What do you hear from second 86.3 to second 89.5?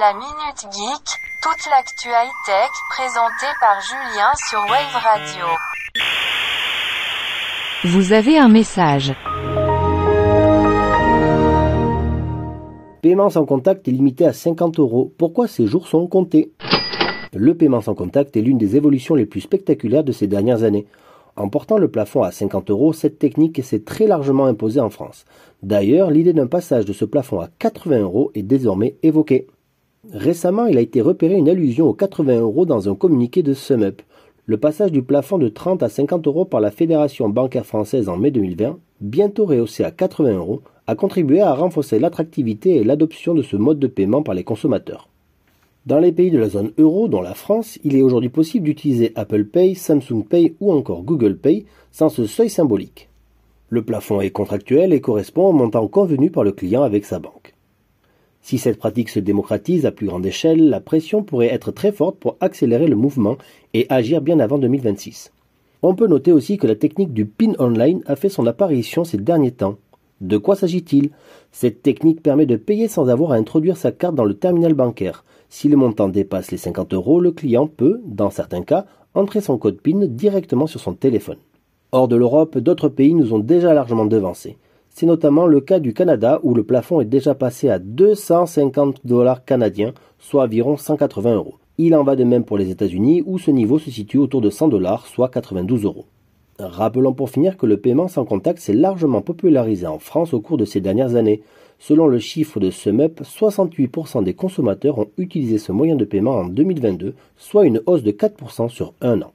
où le plafond est déjà passé à 250 dollars